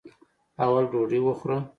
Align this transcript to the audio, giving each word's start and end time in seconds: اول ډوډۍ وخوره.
اول 0.63 0.83
ډوډۍ 0.91 1.19
وخوره. 1.23 1.57